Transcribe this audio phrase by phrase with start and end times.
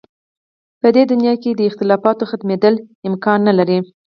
[0.81, 2.75] په دې دنیا کې د اختلافاتو ختمېدل
[3.07, 3.79] امکان نه لري.